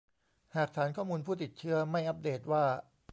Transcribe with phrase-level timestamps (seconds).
[0.55, 2.63] หากฐานข้อมูลผู้ติดเชื้อไม่อัปเดตว่า